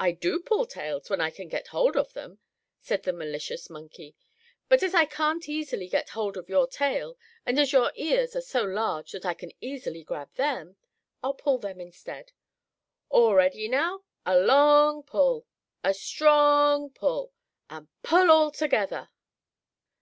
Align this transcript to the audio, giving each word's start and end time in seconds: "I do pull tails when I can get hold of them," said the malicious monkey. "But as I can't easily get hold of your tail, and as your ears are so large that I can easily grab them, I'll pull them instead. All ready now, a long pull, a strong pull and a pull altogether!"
"I 0.00 0.12
do 0.12 0.40
pull 0.40 0.64
tails 0.64 1.10
when 1.10 1.20
I 1.20 1.28
can 1.30 1.46
get 1.46 1.66
hold 1.76 1.94
of 1.94 2.14
them," 2.14 2.38
said 2.80 3.02
the 3.02 3.12
malicious 3.12 3.68
monkey. 3.68 4.16
"But 4.70 4.82
as 4.82 4.94
I 4.94 5.04
can't 5.04 5.46
easily 5.46 5.88
get 5.88 6.08
hold 6.16 6.38
of 6.38 6.48
your 6.48 6.66
tail, 6.66 7.18
and 7.44 7.60
as 7.60 7.70
your 7.70 7.92
ears 7.94 8.34
are 8.34 8.40
so 8.40 8.62
large 8.62 9.12
that 9.12 9.26
I 9.26 9.34
can 9.34 9.52
easily 9.60 10.04
grab 10.04 10.32
them, 10.36 10.76
I'll 11.22 11.34
pull 11.34 11.58
them 11.58 11.82
instead. 11.82 12.32
All 13.10 13.34
ready 13.34 13.68
now, 13.68 14.04
a 14.24 14.38
long 14.38 15.02
pull, 15.02 15.46
a 15.84 15.92
strong 15.92 16.88
pull 16.88 17.34
and 17.68 17.88
a 17.88 18.08
pull 18.08 18.30
altogether!" 18.30 19.10